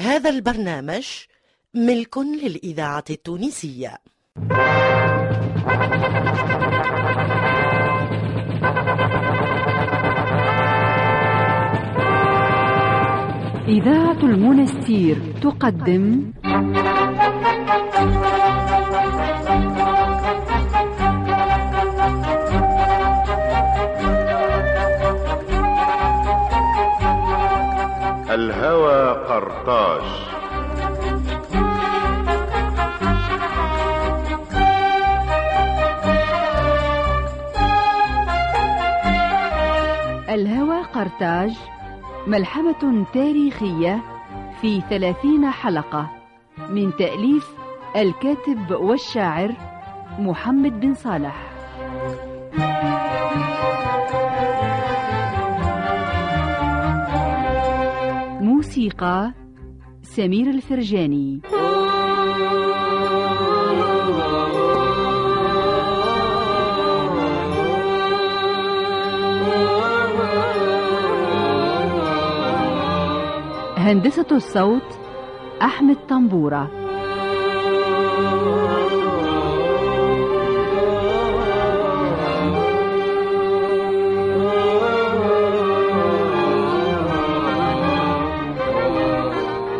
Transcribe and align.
هذا 0.00 0.30
البرنامج 0.30 1.06
ملك 1.74 2.18
للإذاعة 2.18 3.04
التونسية. 3.10 3.98
إذاعة 13.68 14.20
المنستير 14.22 15.16
تقدم. 15.42 16.32
الهوى 28.34 29.26
قرطاج 29.28 30.02
الهوى 40.28 40.82
قرطاج 40.82 41.52
ملحمة 42.26 43.06
تاريخية 43.12 44.02
في 44.60 44.80
ثلاثين 44.80 45.50
حلقة 45.50 46.10
من 46.70 46.96
تأليف 46.96 47.54
الكاتب 47.96 48.70
والشاعر 48.70 49.54
محمد 50.18 50.80
بن 50.80 50.94
صالح. 50.94 51.53
موسيقى 58.84 59.32
سمير 60.02 60.50
الفرجاني. 60.50 61.40
هندسة 73.76 74.26
الصوت 74.32 74.82
أحمد 75.62 75.96
طنبورة. 76.08 76.83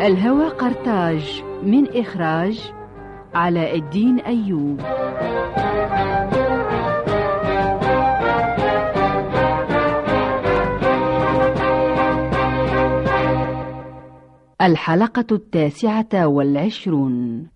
الهوى 0.05 0.47
قرطاج 0.47 1.43
من 1.63 1.97
إخراج 1.97 2.71
علاء 3.33 3.77
الدين 3.77 4.19
أيوب. 4.19 4.79
الحلقة 14.61 15.25
التاسعة 15.31 16.27
والعشرون. 16.27 17.47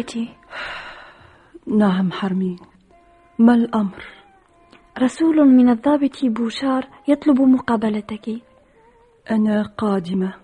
سيدتي 0.00 0.28
نعم 1.66 2.12
حرمي 2.12 2.56
ما 3.38 3.54
الأمر؟ 3.54 4.04
رسول 4.98 5.36
من 5.36 5.68
الضابط 5.68 6.24
بوشار 6.24 6.88
يطلب 7.08 7.40
مقابلتك. 7.40 8.42
أنا 9.30 9.62
قادمة. 9.62 10.34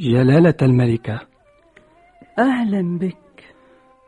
جلالة 0.00 0.54
الملكة. 0.62 1.20
أهلا 2.38 2.98
بك. 2.98 3.54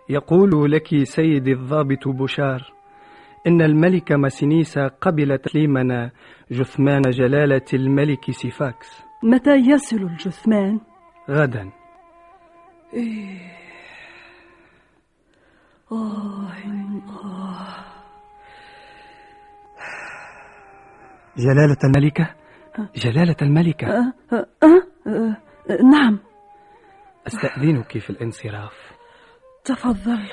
يقول 0.08 0.72
لك 0.72 1.04
سيدي 1.04 1.52
الضابط 1.52 2.08
بشار 2.08 2.72
إن 3.46 3.62
الملكة 3.62 4.16
مسينيسا 4.16 4.86
قبل 4.86 5.38
تسليمنا 5.38 6.10
جثمان 6.50 7.02
جلالة 7.02 7.66
الملك 7.74 8.30
سيفاكس. 8.30 9.02
متى 9.22 9.56
يصل 9.56 9.96
الجثمان؟ 9.96 10.80
غدا. 11.30 11.81
آه 12.94 13.52
آه 15.92 16.52
جلالة 21.36 21.76
الملكة 21.84 22.34
جلالة 22.96 23.36
الملكة 23.42 23.86
أه 23.86 24.12
أه 24.32 24.46
أه 24.62 24.86
أه 25.06 25.36
نعم 25.92 26.18
أستأذنك 27.26 27.98
في 27.98 28.10
الانصراف 28.10 28.72
تفضل 29.64 30.28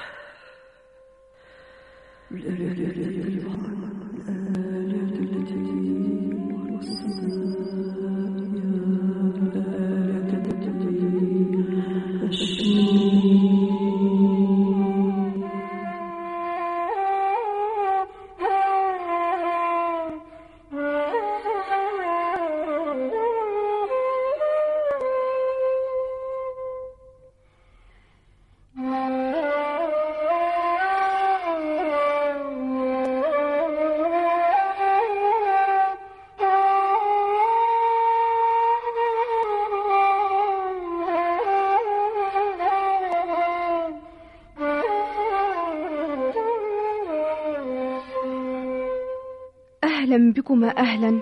أهلا 50.09 50.34
بكما 50.34 50.78
أهلا. 50.78 51.22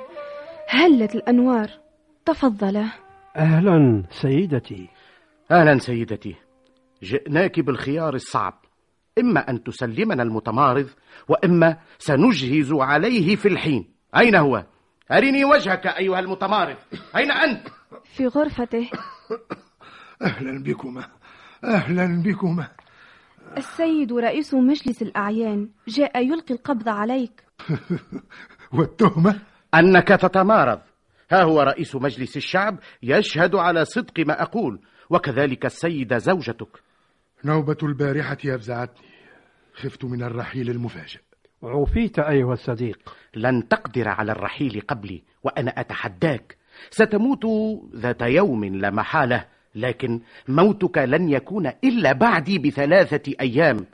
هلت 0.69 1.15
الأنوار. 1.15 1.69
تفضلا. 2.25 2.85
أهلا 3.35 4.03
سيدتي. 4.09 4.89
أهلا 5.51 5.77
سيدتي. 5.77 6.35
جئناك 7.03 7.59
بالخيار 7.59 8.13
الصعب. 8.13 8.53
إما 9.19 9.49
أن 9.49 9.63
تسلمنا 9.63 10.23
المتمارض 10.23 10.89
وإما 11.27 11.77
سنجهز 11.99 12.73
عليه 12.73 13.35
في 13.35 13.47
الحين. 13.47 13.93
أين 14.17 14.35
هو؟ 14.35 14.65
أرني 15.11 15.45
وجهك 15.45 15.87
أيها 15.87 16.19
المتمارض. 16.19 16.77
أين 17.15 17.31
أنت؟ 17.31 17.67
في 18.03 18.27
غرفته. 18.27 18.89
أهلا 20.21 20.63
بكما. 20.63 21.07
أهلا 21.63 22.23
بكما. 22.25 22.67
السيد 23.57 24.13
رئيس 24.13 24.53
مجلس 24.53 25.01
الأعيان. 25.01 25.69
جاء 25.87 26.25
يلقي 26.25 26.53
القبض 26.53 26.89
عليك. 26.89 27.43
والتهمة؟ 28.73 29.39
أنك 29.73 30.07
تتمارض. 30.07 30.79
ها 31.31 31.43
هو 31.43 31.61
رئيس 31.61 31.95
مجلس 31.95 32.37
الشعب 32.37 32.79
يشهد 33.03 33.55
على 33.55 33.85
صدق 33.85 34.19
ما 34.19 34.41
أقول 34.41 34.79
وكذلك 35.09 35.65
السيدة 35.65 36.17
زوجتك. 36.17 36.83
نوبة 37.45 37.77
البارحة 37.83 38.37
أفزعتني. 38.45 39.07
خفت 39.73 40.05
من 40.05 40.23
الرحيل 40.23 40.69
المفاجئ. 40.69 41.19
عوفيت 41.63 42.19
أيها 42.19 42.53
الصديق. 42.53 43.15
لن 43.35 43.67
تقدر 43.67 44.07
على 44.07 44.31
الرحيل 44.31 44.81
قبلي 44.87 45.23
وأنا 45.43 45.71
أتحداك. 45.71 46.57
ستموت 46.89 47.45
ذات 47.95 48.21
يوم 48.21 48.65
لا 48.65 48.89
محالة 48.89 49.45
لكن 49.75 50.21
موتك 50.47 50.97
لن 50.97 51.29
يكون 51.29 51.67
إلا 51.83 52.13
بعدي 52.13 52.59
بثلاثة 52.59 53.33
أيام. 53.41 53.85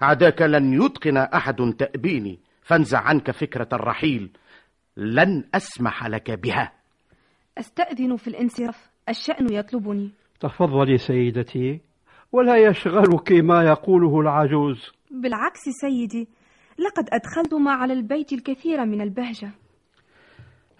عداك 0.00 0.42
لن 0.42 0.82
يتقن 0.82 1.16
أحد 1.16 1.74
تأبيني. 1.78 2.38
فانزع 2.64 2.98
عنك 3.00 3.30
فكرة 3.30 3.68
الرحيل. 3.72 4.30
لن 4.96 5.44
أسمح 5.54 6.06
لك 6.06 6.30
بها. 6.30 6.72
أستأذن 7.58 8.16
في 8.16 8.28
الانصراف. 8.28 8.90
الشأن 9.08 9.52
يطلبني. 9.52 10.10
تفضلي 10.40 10.98
سيدتي. 10.98 11.80
ولا 12.32 12.56
يشغلك 12.56 13.32
ما 13.32 13.62
يقوله 13.62 14.20
العجوز. 14.20 14.92
بالعكس 15.10 15.60
سيدي 15.80 16.28
لقد 16.78 17.04
أدخلتما 17.12 17.72
على 17.72 17.92
البيت 17.92 18.32
الكثير 18.32 18.84
من 18.84 19.00
البهجة. 19.00 19.50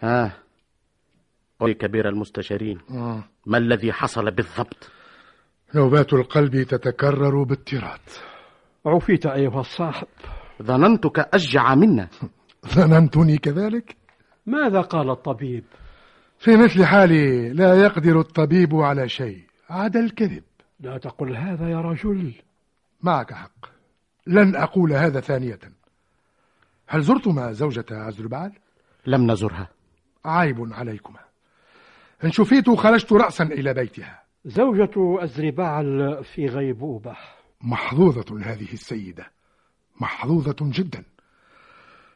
ها 0.00 0.36
قولي 1.60 1.74
كبير 1.74 2.08
المستشارين. 2.08 2.78
آه. 2.90 3.24
ما 3.46 3.58
الذي 3.58 3.92
حصل 3.92 4.30
بالضبط؟ 4.30 4.90
نوبات 5.74 6.12
القلب 6.12 6.62
تتكرر 6.62 7.42
باضطراد 7.42 8.00
عفيت 8.86 9.26
أيها 9.26 9.60
الصاحب. 9.60 10.06
ظننتك 10.62 11.18
أشجع 11.18 11.74
منا. 11.74 12.08
ظننتني 12.74 13.38
كذلك؟ 13.38 13.96
ماذا 14.46 14.80
قال 14.80 15.10
الطبيب؟ 15.10 15.64
في 16.38 16.56
مثل 16.56 16.84
حالي 16.84 17.48
لا 17.48 17.74
يقدر 17.74 18.20
الطبيب 18.20 18.74
على 18.74 19.08
شيء. 19.08 19.44
عدا 19.70 20.00
الكذب. 20.00 20.42
لا 20.80 20.98
تقل 20.98 21.36
هذا 21.36 21.68
يا 21.68 21.80
رجل. 21.80 22.34
معك 23.02 23.32
حق. 23.32 23.66
لن 24.26 24.56
أقول 24.56 24.92
هذا 24.92 25.20
ثانية. 25.20 25.58
هل 26.86 27.02
زرتما 27.02 27.52
زوجة 27.52 27.84
عزربعل؟ 27.90 28.52
لم 29.06 29.30
نزرها. 29.30 29.68
عيب 30.24 30.72
عليكما. 30.72 31.20
إن 32.24 32.30
شفيت 32.30 32.70
خرجت 32.70 33.12
رأسا 33.12 33.44
إلى 33.44 33.74
بيتها. 33.74 34.22
زوجة 34.44 35.24
أزربعل 35.24 36.18
في 36.24 36.46
غيبوبة. 36.46 37.16
محظوظة 37.60 38.40
هذه 38.40 38.72
السيدة. 38.72 39.26
محظوظة 40.00 40.56
جدا 40.60 41.04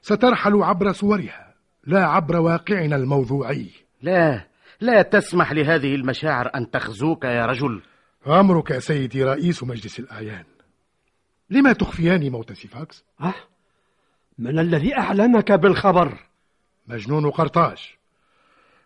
سترحل 0.03 0.63
عبر 0.63 0.93
صورها 0.93 1.55
لا 1.87 2.07
عبر 2.07 2.37
واقعنا 2.37 2.97
الموضوعي 2.97 3.71
لا 4.03 4.49
لا 4.81 5.03
تسمح 5.03 5.53
لهذه 5.53 5.95
المشاعر 5.95 6.51
أن 6.55 6.71
تخزوك 6.71 7.25
يا 7.25 7.47
رجل 7.47 7.83
أمرك 8.27 8.71
يا 8.71 8.79
سيدي 8.79 9.25
رئيس 9.25 9.65
مجلس 9.65 9.99
الأعيان 9.99 10.45
لما 11.51 11.73
تخفيان 11.73 12.31
موت 12.31 12.53
سيفاكس؟ 12.53 13.05
أه؟ 13.21 13.35
من 14.39 14.59
الذي 14.59 14.99
أعلمك 14.99 15.53
بالخبر؟ 15.53 16.19
مجنون 16.87 17.31
قرطاج 17.31 17.95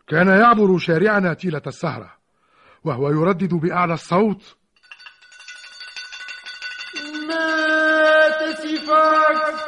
كان 0.06 0.28
يعبر 0.28 0.78
شارعنا 0.78 1.34
طيلة 1.34 1.62
السهرة 1.66 2.12
وهو 2.84 3.10
يردد 3.10 3.54
بأعلى 3.54 3.94
الصوت 3.94 4.56
سيفاكس 8.82 9.62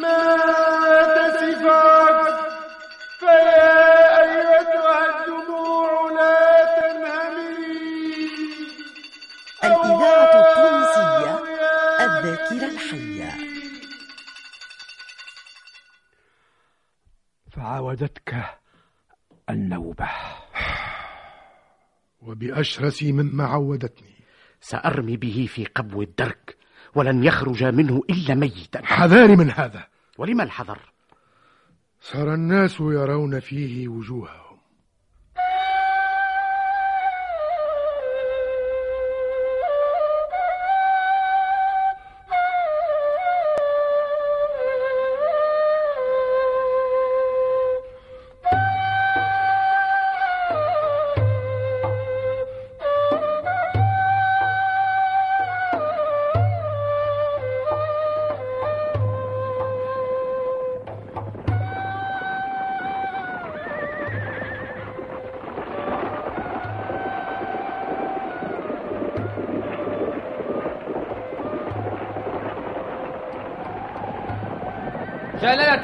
مات 0.00 1.38
سيفاكس 1.38 2.34
فيا 3.18 4.22
أيتها 4.22 4.98
الدموع 5.06 6.10
لا 6.12 6.40
تنهمري 6.76 8.30
الإذاعة 9.64 10.34
التونسية 10.40 11.34
الذاكرة 12.00 12.68
الحية. 12.68 13.32
فعاودتك 17.52 18.30
النوبة. 19.50 20.08
وبأشرس 22.22 23.02
مما 23.02 23.44
عودتني. 23.44 24.24
سأرمي 24.60 25.16
به 25.16 25.46
في 25.50 25.64
قبو 25.64 26.02
الدرك. 26.02 26.65
ولن 26.96 27.24
يخرج 27.24 27.64
منه 27.64 28.02
إلا 28.10 28.34
ميتا. 28.34 28.80
حذاري 28.84 29.36
من 29.36 29.50
هذا. 29.50 29.84
ولم 30.18 30.40
الحذر؟ 30.40 30.78
صار 32.00 32.34
الناس 32.34 32.80
يرون 32.80 33.40
فيه 33.40 33.88
وجوههم. 33.88 34.45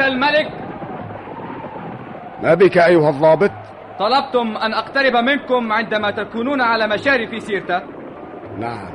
الملك؟ 0.07 0.53
ما 2.43 2.55
بك 2.55 2.79
أيها 2.79 3.11
الضابط؟ 3.11 3.51
طلبتم 3.99 4.57
أن 4.57 4.75
أقترب 4.75 5.17
منكم 5.17 5.73
عندما 5.73 6.11
تكونون 6.11 6.61
على 6.61 6.87
مشارف 6.87 7.43
سيرتا 7.43 7.83
نعم 8.59 8.93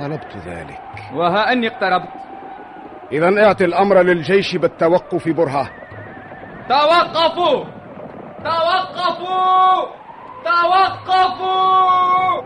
طلبت 0.00 0.36
ذلك. 0.46 0.80
وها 1.14 1.52
أني 1.52 1.66
اقتربت. 1.68 2.08
إذا 3.12 3.46
اعط 3.46 3.62
الأمر 3.62 4.02
للجيش 4.02 4.56
بالتوقف 4.56 5.28
برهة 5.28 5.70
توقفوا! 6.68 7.64
توقفوا! 8.44 9.86
توقفوا! 10.44 12.42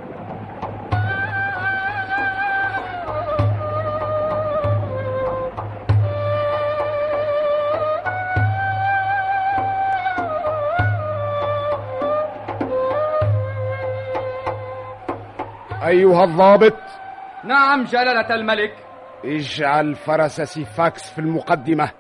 أيها 15.87 16.25
الضابط. 16.25 16.79
نعم 17.45 17.85
جلالة 17.85 18.35
الملك. 18.35 18.75
اجعل 19.25 19.95
فرس 19.95 20.41
سيفاكس 20.41 21.11
في 21.11 21.19
المقدمة. 21.19 21.91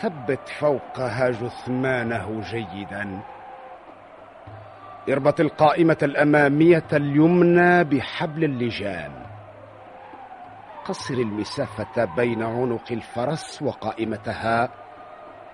ثبت 0.00 0.48
فوقها 0.48 1.30
جثمانه 1.30 2.40
جيدا. 2.40 3.20
اربط 5.08 5.40
القائمة 5.40 5.98
الأمامية 6.02 6.86
اليمنى 6.92 7.84
بحبل 7.84 8.44
اللجام 8.44 9.12
قصر 10.84 11.14
المسافة 11.14 12.04
بين 12.16 12.42
عنق 12.42 12.92
الفرس 12.92 13.62
وقائمتها. 13.62 14.68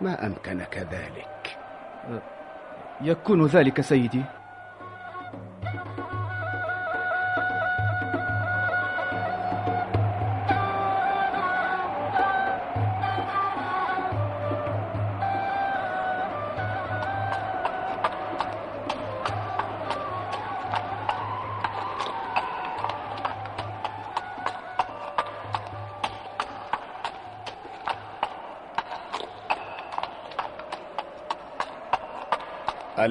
ما 0.00 0.26
أمكنك 0.26 0.78
ذلك. 0.78 1.58
يكون 3.00 3.46
ذلك 3.46 3.80
سيدي. 3.80 4.24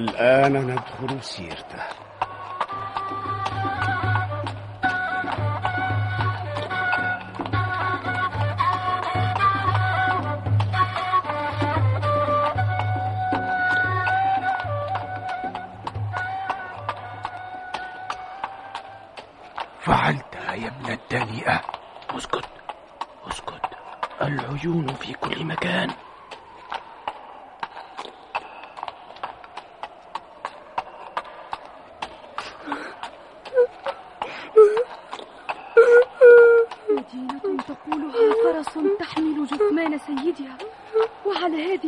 الآن 0.00 0.52
ندخل 0.52 1.22
سيرته. 1.22 1.84
فعلتها 19.80 20.54
يا 20.54 20.68
ابن 20.68 20.92
الدنيئة. 20.92 21.60
اسكت 22.16 22.44
اسكت. 23.30 23.60
العيون 24.22 24.86
في 24.86 25.12
كل 25.12 25.44
مكان. 25.44 25.90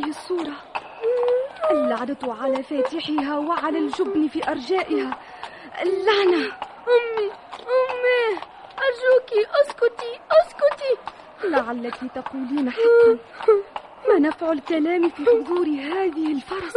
هذه 0.02 0.09
الصورة. 0.11 0.52
اللعنة 1.71 2.18
على 2.42 2.62
فاتحها 2.62 3.38
وعلى 3.38 3.78
الجبن 3.78 4.28
في 4.28 4.50
أرجائها. 4.50 5.18
اللعنة. 5.82 6.44
أمي 6.94 7.28
أمي 7.78 8.38
أرجوك 8.87 9.49
أسكتي 9.62 10.21
أسكتي. 10.30 11.12
لعلك 11.44 12.00
تقولين 12.14 12.71
حقا. 12.71 13.18
ما 14.09 14.18
نفع 14.18 14.52
الكلام 14.52 15.09
في 15.09 15.25
حضور 15.25 15.66
هذه 15.66 16.32
الفرس؟ 16.32 16.76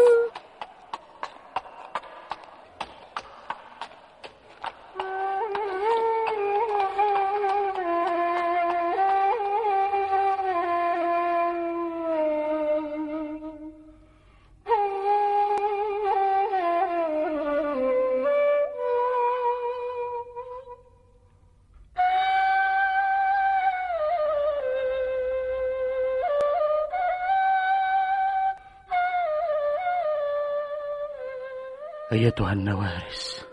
أيتها 32.15 32.53
النوارس؟ 32.53 33.45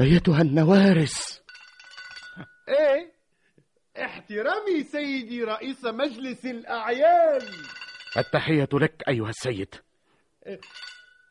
أيتها 0.00 0.42
النوارس؟ 0.42 1.42
إيه؟ 2.68 3.12
احترامي 4.04 4.84
سيدي 4.84 5.44
رئيس 5.44 5.84
مجلس 5.84 6.46
الأعيان. 6.46 7.40
التحية 8.16 8.68
لك 8.72 9.08
أيها 9.08 9.28
السيد. 9.28 9.74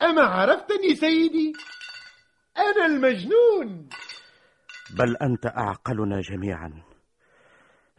أما 0.02 0.22
عرفتني 0.22 0.96
سيدي؟ 0.96 1.54
أنا 2.58 2.86
المجنون. 2.86 3.90
بل 4.98 5.18
أنت 5.18 5.46
أعقلنا 5.46 6.22
جميعا. 6.22 6.84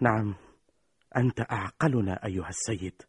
نعم 0.00 0.36
أنت 1.16 1.40
أعقلنا 1.40 2.24
أيها 2.24 2.48
السيد. 2.48 3.02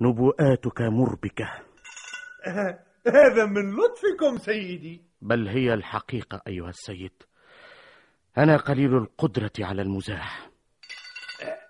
نبوءاتك 0.00 0.80
مربكة. 0.80 1.50
هذا 3.06 3.46
من 3.46 3.70
لطفكم 3.70 4.38
سيدي. 4.38 5.02
بل 5.22 5.48
هي 5.48 5.74
الحقيقة 5.74 6.42
أيها 6.46 6.68
السيد. 6.68 7.12
أنا 8.38 8.56
قليل 8.56 8.96
القدرة 8.96 9.52
على 9.60 9.82
المزاح. 9.82 10.50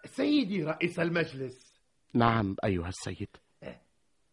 سيدي 0.05 0.65
رئيس 0.65 1.01
المجلس. 1.01 1.75
نعم 2.15 2.57
أيها 2.65 2.89
السيد. 2.89 3.29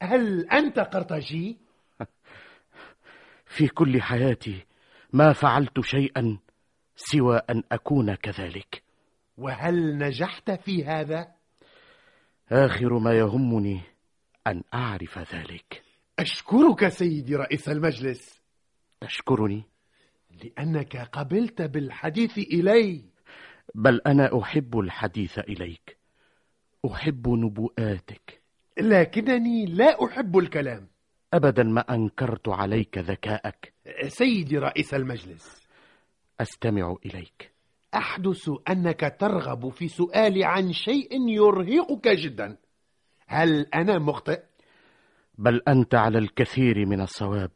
هل 0.01 0.49
أنت 0.49 0.79
قرطاجي؟ 0.79 1.57
في 3.55 3.67
كل 3.67 4.01
حياتي 4.01 4.65
ما 5.13 5.33
فعلت 5.33 5.79
شيئا 5.81 6.37
سوى 6.95 7.37
أن 7.37 7.63
أكون 7.71 8.15
كذلك. 8.15 8.83
وهل 9.37 9.97
نجحت 9.97 10.51
في 10.51 10.85
هذا؟ 10.85 11.27
آخر 12.51 12.99
ما 12.99 13.13
يهمني 13.13 13.81
أن 14.47 14.63
أعرف 14.73 15.35
ذلك. 15.35 15.86
أشكرك 16.19 16.87
سيدي 16.87 17.35
رئيس 17.35 17.69
المجلس. 17.69 18.41
تشكرني 19.01 19.63
لأنك 20.43 20.97
قبلت 20.97 21.61
بالحديث 21.61 22.37
إلي. 22.37 23.03
بل 23.75 24.01
أنا 24.07 24.39
أحب 24.41 24.79
الحديث 24.79 25.39
إليك. 25.39 25.97
أحب 26.91 27.27
نبوءاتك. 27.27 28.41
لكنني 28.77 29.65
لا 29.65 30.05
أحب 30.05 30.37
الكلام. 30.37 30.87
أبدا 31.33 31.63
ما 31.63 31.81
أنكرت 31.81 32.49
عليك 32.49 32.97
ذكاءك. 32.97 33.73
سيدي 34.07 34.57
رئيس 34.57 34.93
المجلس. 34.93 35.67
أستمع 36.41 36.95
إليك. 37.05 37.51
أحدث 37.93 38.49
أنك 38.69 39.15
ترغب 39.19 39.69
في 39.69 39.87
سؤالي 39.87 40.45
عن 40.45 40.73
شيء 40.73 41.29
يرهقك 41.29 42.07
جدا. 42.07 42.57
هل 43.27 43.65
أنا 43.73 43.99
مخطئ؟ 43.99 44.46
بل 45.37 45.61
أنت 45.67 45.95
على 45.95 46.17
الكثير 46.17 46.85
من 46.85 47.01
الصواب. 47.01 47.51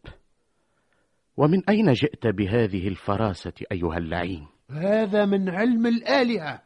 ومن 1.38 1.70
أين 1.70 1.92
جئت 1.94 2.28
بهذه 2.28 2.88
الفراسة 2.88 3.54
أيها 3.72 3.98
اللعين؟ 3.98 4.48
هذا 4.72 5.26
من 5.26 5.50
علم 5.50 5.86
الآلهة. 5.88 6.62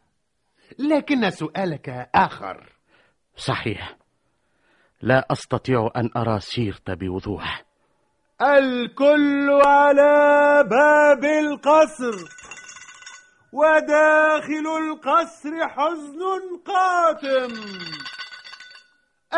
لكن 0.80 1.30
سؤالك 1.30 2.10
آخر. 2.16 2.70
صحيح. 3.36 3.98
لا 5.02 5.26
أستطيع 5.32 5.90
أن 5.96 6.10
أرى 6.18 6.40
سيرت 6.40 6.92
بوضوح. 6.92 7.66
الكل 8.42 9.50
على 9.66 10.64
باب 10.70 11.24
القصر. 11.24 12.46
وداخل 13.54 14.68
القصر 14.84 15.68
حزن 15.68 16.22
قاتم. 16.66 17.54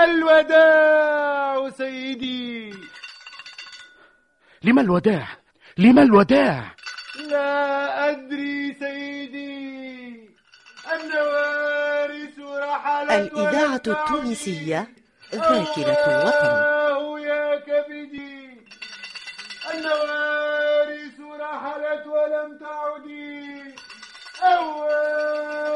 الوداع 0.04 1.70
سيدي. 1.70 2.74
لما 4.64 4.82
الوداع؟ 4.82 5.28
لما 5.78 6.02
الوداع؟ 6.02 6.76
لا 7.30 8.10
أدري 8.10 8.74
سيدي 8.80 10.30
النوارس 10.94 12.40
رحلت 12.40 13.12
الإذاعة 13.12 13.82
التونسية 13.88 14.88
ذاكرة 15.34 16.04
الوطن. 16.08 16.54
يا 17.28 17.60
كبدي. 17.60 18.38
النوارس 19.74 21.18
رحلت 21.42 22.06
ولم 22.08 22.58
تعدي 22.58 23.76
أواه 24.44 25.67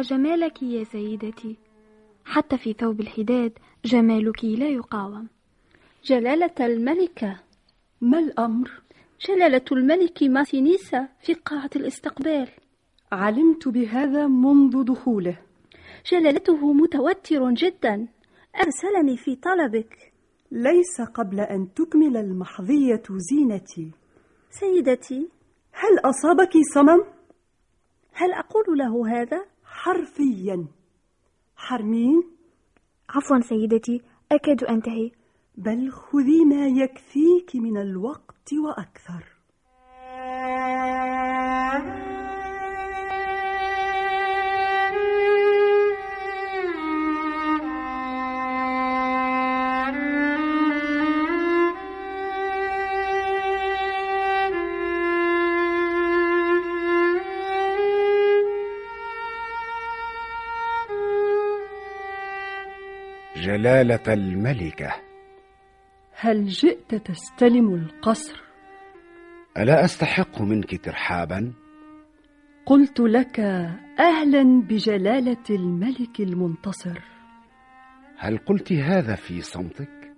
جمالك 0.00 0.62
يا 0.62 0.84
سيدتي. 0.84 1.56
حتى 2.24 2.58
في 2.58 2.72
ثوب 2.72 3.00
الحداد 3.00 3.52
جمالك 3.84 4.44
لا 4.44 4.68
يقاوم. 4.68 5.28
جلالة 6.04 6.54
الملكة 6.60 7.40
ما 8.00 8.18
الأمر؟ 8.18 8.70
جلالة 9.20 9.64
الملك 9.72 10.22
ماسينيسا 10.22 11.08
في 11.20 11.34
قاعة 11.34 11.70
الاستقبال. 11.76 12.48
علمت 13.12 13.68
بهذا 13.68 14.26
منذ 14.26 14.84
دخوله. 14.84 15.38
جلالته 16.12 16.72
متوتر 16.72 17.50
جدا. 17.50 18.08
أرسلني 18.56 19.16
في 19.16 19.36
طلبك. 19.36 20.12
ليس 20.52 21.00
قبل 21.14 21.40
أن 21.40 21.74
تكمل 21.74 22.16
المحظية 22.16 23.02
زينتي. 23.10 23.90
سيدتي. 24.50 25.28
هل 25.72 25.98
أصابك 26.04 26.52
صمم؟ 26.74 27.04
هل 28.12 28.32
أقول 28.32 28.78
له 28.78 29.20
هذا؟ 29.20 29.44
حرفيا. 29.88 30.66
حرمين؟ 31.56 32.22
عفوا 33.08 33.40
سيدتي 33.40 34.02
أكاد 34.32 34.64
أنتهي. 34.64 35.10
بل 35.56 35.90
خذي 35.90 36.44
ما 36.44 36.66
يكفيك 36.66 37.56
من 37.56 37.76
الوقت 37.76 38.52
وأكثر. 38.52 39.24
جلالة 63.58 64.14
الملكة. 64.14 64.94
هل 66.12 66.46
جئت 66.46 66.94
تستلم 66.94 67.74
القصر؟ 67.74 68.42
ألا 69.58 69.84
أستحق 69.84 70.42
منك 70.42 70.84
ترحابا؟ 70.84 71.52
قلت 72.66 73.00
لك 73.00 73.40
أهلا 74.00 74.62
بجلالة 74.62 75.44
الملك 75.50 76.20
المنتصر. 76.20 77.00
هل 78.18 78.38
قلت 78.38 78.72
هذا 78.72 79.14
في 79.14 79.40
صمتك؟ 79.40 80.14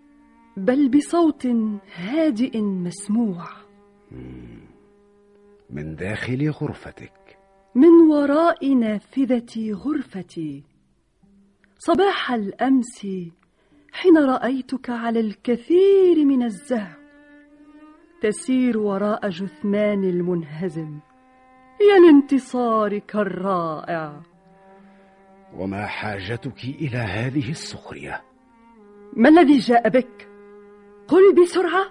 بل 0.57 0.89
بصوت 0.89 1.47
هادئ 1.95 2.61
مسموع. 2.61 3.45
من 5.71 5.95
داخل 5.97 6.51
غرفتك. 6.51 7.39
من 7.75 8.11
وراء 8.11 8.75
نافذة 8.75 9.73
غرفتي. 9.73 10.70
صباح 11.83 12.33
الأمس 12.33 13.07
حين 13.93 14.19
رأيتك 14.19 14.91
على 14.91 15.21
الكثير 15.21 16.25
من 16.25 16.43
الزهو 16.43 17.01
تسير 18.23 18.79
وراء 18.79 19.29
جثمان 19.29 20.05
المنهزم 20.05 20.99
يا 21.81 21.99
لانتصارك 21.99 23.17
الرائع. 23.17 24.23
وما 25.55 25.87
حاجتك 25.87 26.65
إلى 26.65 26.99
هذه 26.99 27.51
السخرية؟ 27.51 28.23
ما 29.17 29.29
الذي 29.29 29.59
جاء 29.59 29.89
بك؟ 29.89 30.29
قل 31.09 31.35
بسرعة. 31.43 31.91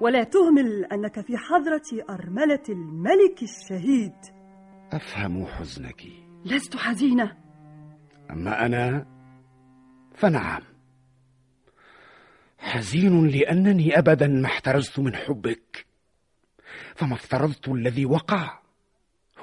ولا 0.00 0.24
تهمل 0.24 0.84
أنك 0.84 1.20
في 1.20 1.36
حضرة 1.36 2.04
أرملة 2.10 2.62
الملك 2.68 3.42
الشهيد. 3.42 4.16
أفهم 4.92 5.46
حزنك. 5.46 6.02
لست 6.44 6.76
حزينة. 6.76 7.45
أما 8.30 8.66
أنا 8.66 9.06
فنعم. 10.14 10.62
حزين 12.58 13.26
لأنني 13.28 13.98
أبدا 13.98 14.26
ما 14.26 14.46
احترزت 14.46 14.98
من 14.98 15.16
حبك 15.16 15.86
فما 16.94 17.14
افترضت 17.14 17.68
الذي 17.68 18.06
وقع 18.06 18.58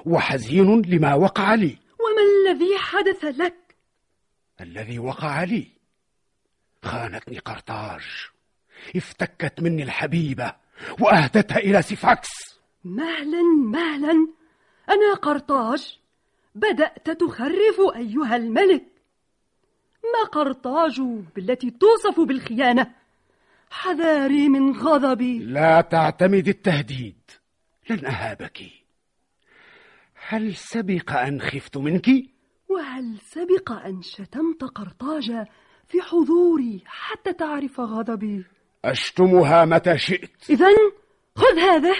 وحزين 0.06 0.82
لما 0.82 1.14
وقع 1.14 1.54
لي. 1.54 1.78
وما 2.00 2.52
الذي 2.52 2.78
حدث 2.78 3.24
لك؟ 3.24 3.76
الذي 4.60 4.98
وقع 4.98 5.44
لي؟ 5.44 5.68
خانتني 6.84 7.38
قرطاج 7.38 8.02
افتكت 8.96 9.60
مني 9.60 9.82
الحبيبة 9.82 10.54
وأهدتها 11.00 11.58
إلى 11.58 11.82
سيفاكس. 11.82 12.28
مهلا 12.84 13.42
مهلا 13.72 14.28
أنا 14.88 15.14
قرطاج. 15.14 15.98
بدأت 16.54 17.10
تخرف 17.10 17.80
أيها 17.96 18.36
الملك. 18.36 18.84
ما 20.04 20.28
قرطاج 20.32 21.00
بالتي 21.36 21.70
توصف 21.70 22.20
بالخيانة؟ 22.20 22.94
حذاري 23.70 24.48
من 24.48 24.72
غضبي. 24.72 25.38
لا 25.38 25.80
تعتمد 25.80 26.48
التهديد 26.48 27.16
لن 27.90 28.06
أهابك. 28.06 28.62
هل 30.28 30.54
سبق 30.54 31.12
أن 31.12 31.40
خفت 31.40 31.76
منك؟ 31.76 32.06
وهل 32.68 33.18
سبق 33.20 33.72
أن 33.72 34.02
شتمت 34.02 34.64
قرطاج 34.64 35.46
في 35.88 36.02
حضوري 36.02 36.82
حتى 36.86 37.32
تعرف 37.32 37.80
غضبي؟ 37.80 38.44
أشتمها 38.84 39.64
متى 39.64 39.98
شئت. 39.98 40.50
إذا 40.50 40.66
خذ 41.36 41.58
هذا 41.58 41.94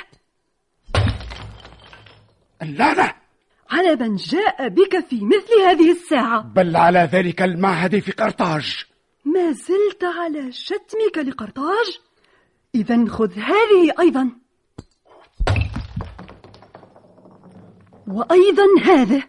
اللعنة! 2.63 3.24
على 3.71 3.97
من 3.97 4.17
جاء 4.17 4.69
بك 4.69 5.07
في 5.07 5.25
مثل 5.25 5.61
هذه 5.67 5.91
الساعة. 5.91 6.43
بل 6.43 6.77
على 6.77 7.09
ذلك 7.13 7.43
المعهد 7.43 7.99
في 7.99 8.13
قرطاج. 8.13 8.85
ما 9.25 9.53
زلت 9.53 10.05
على 10.05 10.53
شتمك 10.53 11.19
لقرطاج؟ 11.19 11.99
إذا 12.75 13.05
خذ 13.09 13.33
هذه 13.33 13.93
أيضا. 14.01 14.31
وأيضا 18.07 18.67
هذا 18.85 19.23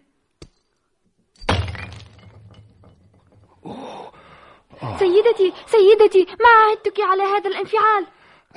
سيدتي 5.00 5.54
سيدتي 5.66 6.28
ما 6.40 6.50
عهدتك 6.50 7.02
على 7.02 7.24
هذا 7.24 7.50
الانفعال؟ 7.50 8.06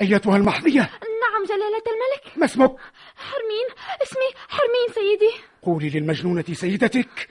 أيتها 0.01 0.37
المحظية. 0.37 0.81
نعم 0.81 1.43
جلالة 1.47 1.83
الملك. 1.87 2.37
ما 2.37 2.45
اسمك؟ 2.45 2.75
حرمين 3.19 3.67
اسمي 4.03 4.41
حرمين 4.47 4.87
سيدي. 4.95 5.31
قولي 5.61 5.89
للمجنونة 5.89 6.43
سيدتك 6.53 7.29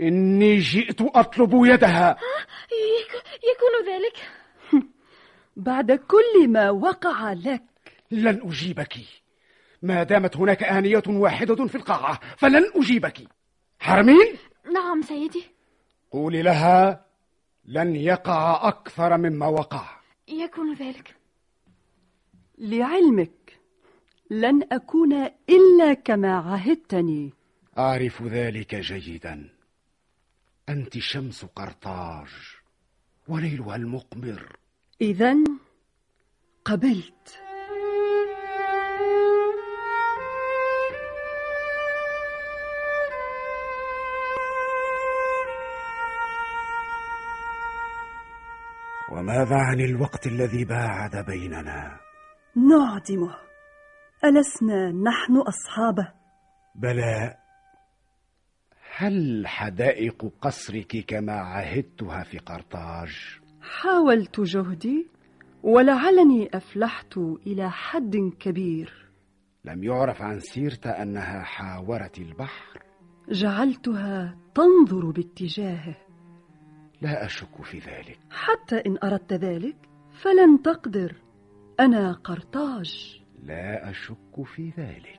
إني 0.00 0.58
جئت 0.58 1.00
أطلب 1.00 1.50
يدها. 1.54 2.16
يك... 2.72 3.22
يكون 3.50 3.94
ذلك. 3.94 4.16
بعد 5.56 5.92
كل 5.92 6.48
ما 6.48 6.70
وقع 6.70 7.32
لك. 7.32 7.62
لن 8.10 8.40
أجيبك. 8.44 8.94
ما 9.82 10.02
دامت 10.02 10.36
هناك 10.36 10.62
آنية 10.62 11.02
واحدة 11.06 11.66
في 11.66 11.74
القاعة 11.74 12.20
فلن 12.36 12.70
أجيبك. 12.74 13.18
حرمين؟ 13.80 14.36
نعم 14.74 15.02
سيدي. 15.02 15.44
قولي 16.10 16.42
لها 16.42 17.04
لن 17.64 17.96
يقع 17.96 18.68
أكثر 18.68 19.16
مما 19.16 19.46
وقع. 19.46 19.98
يكون 20.28 20.74
ذلك. 20.74 21.14
لعلمك 22.58 23.37
لن 24.30 24.62
أكون 24.72 25.12
إلا 25.48 25.94
كما 25.94 26.36
عهدتني. 26.36 27.32
أعرف 27.78 28.22
ذلك 28.22 28.74
جيدا. 28.74 29.48
أنت 30.68 30.98
شمس 30.98 31.44
قرطاج 31.44 32.28
وليلها 33.28 33.76
المقمر. 33.76 34.56
إذا 35.00 35.34
قبلت. 36.64 37.38
وماذا 49.12 49.56
عن 49.56 49.80
الوقت 49.80 50.26
الذي 50.26 50.64
باعد 50.64 51.16
بيننا؟ 51.26 52.00
نعدمه. 52.56 53.47
ألسنا 54.24 54.92
نحن 54.92 55.36
أصحابه؟ 55.36 56.12
بلى. 56.74 57.36
هل 58.96 59.46
حدائق 59.46 60.32
قصرك 60.40 61.04
كما 61.06 61.32
عهدتها 61.32 62.22
في 62.22 62.38
قرطاج؟ 62.38 63.40
حاولت 63.60 64.40
جهدي 64.40 65.10
ولعلني 65.62 66.48
أفلحت 66.54 67.18
إلى 67.46 67.70
حد 67.70 68.16
كبير. 68.40 69.10
لم 69.64 69.84
يعرف 69.84 70.22
عن 70.22 70.38
سيرة 70.40 70.86
أنها 70.86 71.42
حاورت 71.42 72.18
البحر؟ 72.18 72.82
جعلتها 73.28 74.38
تنظر 74.54 75.10
باتجاهه. 75.10 75.96
لا 77.00 77.24
أشك 77.24 77.62
في 77.62 77.78
ذلك. 77.78 78.18
حتى 78.30 78.76
إن 78.86 78.98
أردت 79.04 79.32
ذلك 79.32 79.76
فلن 80.22 80.62
تقدر. 80.62 81.16
أنا 81.80 82.12
قرطاج. 82.12 83.22
لا 83.48 83.90
أشك 83.90 84.44
في 84.44 84.72
ذلك. 84.78 85.18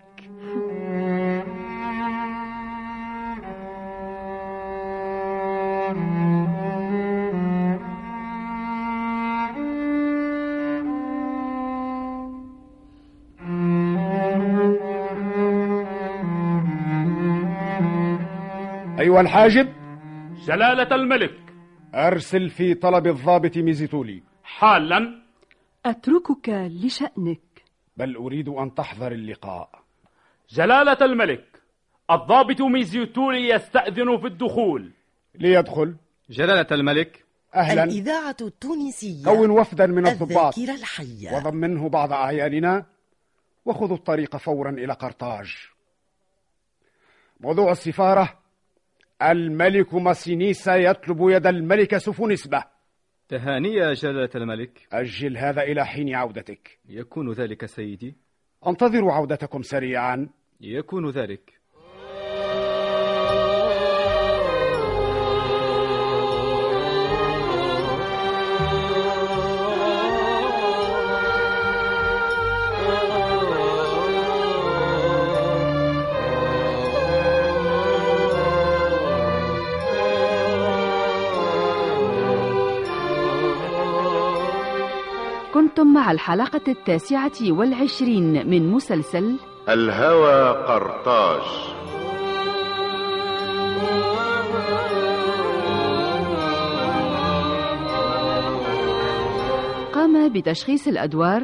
أيها 19.00 19.22
الحاجب 19.22 19.68
جلالة 20.48 20.96
الملك. 20.96 21.40
أرسل 21.96 22.50
في 22.50 22.74
طلب 22.74 23.08
الضابط 23.08 23.58
ميزيتولي. 23.58 24.24
حالا. 24.44 25.22
أتركك 25.86 26.50
لشأنك. 26.50 27.49
بل 28.00 28.16
أريد 28.16 28.50
أن 28.50 28.76
تحضر 28.76 29.12
اللقاء. 29.12 29.70
جلالة 30.50 30.98
الملك 31.02 31.62
الضابط 32.12 32.62
ميزيتولي 32.62 33.50
يستأذن 33.50 34.18
في 34.18 34.28
الدخول. 34.28 34.92
ليدخل. 35.36 35.96
جلالة 36.30 36.68
الملك. 36.72 37.26
أهلا. 37.56 37.84
الإذاعة 37.84 38.36
التونسية. 38.42 39.24
كون 39.26 39.50
وفدا 39.50 39.86
من 39.86 40.08
الضباط. 40.08 40.58
الذاكرة 40.58 40.80
الحية. 40.80 41.36
وضمنه 41.36 41.90
بعض 41.90 42.14
أعياننا. 42.14 42.86
وخذوا 43.66 43.98
الطريق 43.98 44.38
فورا 44.38 44.72
إلى 44.72 44.94
قرطاج. 44.94 45.56
موضوع 47.40 47.72
السفارة. 47.72 48.40
الملك 49.22 49.94
ماسينيسا 49.94 50.76
يطلب 50.76 51.30
يد 51.30 51.48
الملكة 51.48 51.98
سفونسبة 51.98 52.64
تهاني 53.30 53.94
جلالة 53.94 54.30
الملك. 54.36 54.88
أجل 54.92 55.38
هذا 55.38 55.62
إلى 55.62 55.86
حين 55.86 56.16
عودتك. 56.16 56.80
يكون 56.86 57.32
ذلك 57.32 57.66
سيدي. 57.66 58.18
أنتظروا 58.68 59.14
عودتكم 59.14 59.62
سريعا. 59.62 60.30
يكون 60.62 61.10
ذلك. 61.10 61.59
مع 85.84 86.12
الحلقة 86.12 86.62
التاسعة 86.68 87.52
والعشرين 87.52 88.50
من 88.50 88.72
مسلسل 88.72 89.36
الهوى 89.70 90.50
قرطاج. 90.68 91.42
قام 99.94 100.30
بتشخيص 100.34 100.88
الأدوار 100.88 101.44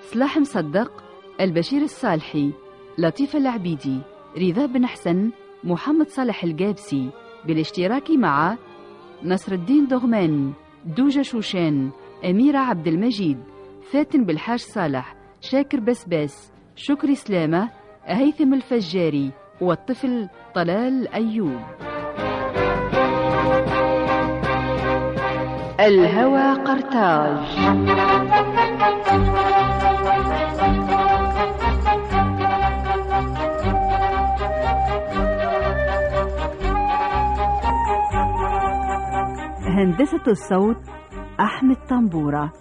سلاح 0.00 0.38
مصدق 0.38 1.04
البشير 1.40 1.82
الصالحي 1.82 2.50
لطيفة 2.98 3.38
العبيدي 3.38 3.98
رضا 4.38 4.66
بن 4.66 4.86
حسن 4.86 5.30
محمد 5.64 6.08
صالح 6.08 6.44
الجابسي 6.44 7.10
بالاشتراك 7.46 8.10
مع 8.10 8.56
نصر 9.24 9.52
الدين 9.52 9.86
دغمان 9.86 10.52
دوجة 10.84 11.22
شوشان 11.22 11.90
أميرة 12.24 12.58
عبد 12.58 12.86
المجيد 12.86 13.55
فاتن 13.92 14.24
بالحاج 14.24 14.58
صالح 14.58 15.14
شاكر 15.40 15.80
بسباس 15.80 16.52
شكري 16.76 17.14
سلامة 17.14 17.70
هيثم 18.04 18.54
الفجاري 18.54 19.32
والطفل 19.60 20.28
طلال 20.54 21.08
أيوب. 21.08 21.60
الهوى 25.80 26.52
قرطاج. 26.64 27.46
هندسة 39.78 40.22
الصوت 40.28 40.76
أحمد 41.40 41.76
طنبورة. 41.90 42.52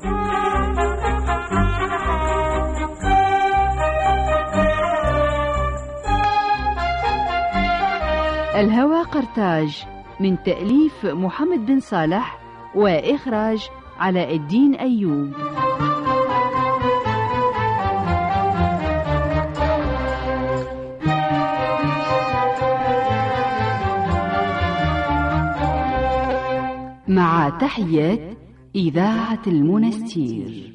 الهوى 8.55 9.01
قرطاج 9.01 9.85
من 10.19 10.43
تأليف 10.43 11.05
محمد 11.05 11.65
بن 11.65 11.79
صالح 11.79 12.39
وإخراج 12.75 13.69
علاء 13.99 14.35
الدين 14.35 14.75
أيوب. 14.75 15.33
مع 27.07 27.49
تحيات 27.49 28.37
إذاعة 28.75 29.41
المنستير. 29.47 30.74